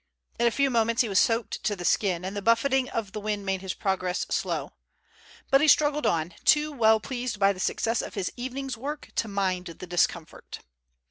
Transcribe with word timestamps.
In 0.39 0.47
a 0.47 0.51
few 0.51 0.71
moments 0.71 1.03
he 1.03 1.09
was 1.09 1.19
soaked 1.19 1.61
to 1.63 1.75
the 1.75 1.85
skin, 1.85 2.25
and 2.25 2.35
the 2.35 2.41
buffeting 2.41 2.89
of 2.89 3.11
the 3.11 3.19
wind 3.19 3.45
made 3.45 3.61
his 3.61 3.75
progress 3.75 4.25
slow. 4.31 4.71
But 5.51 5.61
he 5.61 5.67
struggled 5.67 6.07
on, 6.07 6.33
too 6.43 6.71
well 6.71 6.99
pleased 6.99 7.37
by 7.37 7.53
the 7.53 7.59
success 7.59 8.01
of 8.01 8.15
his 8.15 8.31
evening's 8.35 8.75
work 8.75 9.09
to 9.17 9.27
mind 9.27 9.67
the 9.67 9.85
discomfort. 9.85 10.61